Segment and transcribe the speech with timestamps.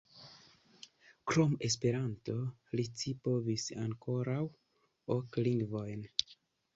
[1.31, 2.37] Krom Esperanto
[2.79, 4.39] li scipovis ankoraŭ
[5.17, 6.03] ok lingvojn.